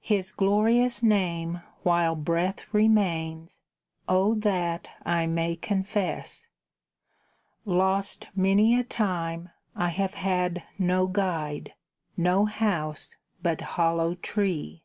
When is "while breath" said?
1.82-2.64